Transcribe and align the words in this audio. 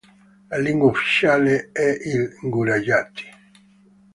La 0.49 0.57
lingua 0.57 0.89
ufficiale 0.89 1.69
è 1.71 1.87
il 1.87 2.35
gujarati. 2.41 3.25